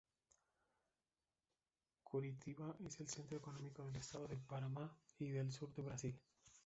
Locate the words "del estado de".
3.85-4.35